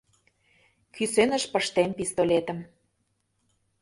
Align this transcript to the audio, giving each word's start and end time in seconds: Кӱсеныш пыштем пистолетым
Кӱсеныш 0.93 1.43
пыштем 1.51 1.89
пистолетым 1.97 2.59